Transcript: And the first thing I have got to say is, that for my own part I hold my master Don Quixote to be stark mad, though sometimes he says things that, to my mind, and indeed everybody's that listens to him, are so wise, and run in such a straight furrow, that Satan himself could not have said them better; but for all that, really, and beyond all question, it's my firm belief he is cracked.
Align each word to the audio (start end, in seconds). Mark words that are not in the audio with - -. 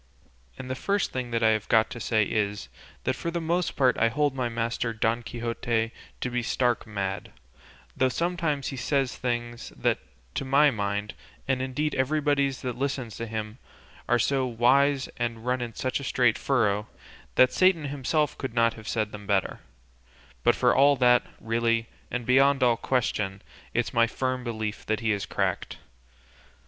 And 0.57 0.67
the 0.67 0.73
first 0.73 1.11
thing 1.11 1.31
I 1.35 1.49
have 1.49 1.69
got 1.69 1.91
to 1.91 1.99
say 1.99 2.23
is, 2.23 2.69
that 3.03 3.15
for 3.15 3.29
my 3.39 3.53
own 3.53 3.63
part 3.75 3.99
I 3.99 4.07
hold 4.09 4.33
my 4.33 4.49
master 4.49 4.93
Don 4.93 5.21
Quixote 5.21 5.91
to 6.21 6.29
be 6.31 6.41
stark 6.41 6.87
mad, 6.87 7.31
though 7.95 8.09
sometimes 8.09 8.69
he 8.69 8.77
says 8.77 9.15
things 9.15 9.69
that, 9.75 9.99
to 10.33 10.43
my 10.43 10.71
mind, 10.71 11.13
and 11.47 11.61
indeed 11.61 11.93
everybody's 11.93 12.63
that 12.63 12.79
listens 12.79 13.15
to 13.17 13.27
him, 13.27 13.59
are 14.09 14.17
so 14.17 14.43
wise, 14.47 15.07
and 15.17 15.45
run 15.45 15.61
in 15.61 15.75
such 15.75 15.99
a 15.99 16.03
straight 16.03 16.39
furrow, 16.39 16.87
that 17.35 17.53
Satan 17.53 17.85
himself 17.85 18.35
could 18.39 18.55
not 18.55 18.73
have 18.73 18.87
said 18.87 19.11
them 19.11 19.27
better; 19.27 19.59
but 20.43 20.55
for 20.55 20.75
all 20.75 20.95
that, 20.95 21.21
really, 21.39 21.89
and 22.09 22.25
beyond 22.25 22.63
all 22.63 22.75
question, 22.75 23.43
it's 23.75 23.93
my 23.93 24.07
firm 24.07 24.43
belief 24.43 24.83
he 24.97 25.11
is 25.11 25.27
cracked. 25.27 25.77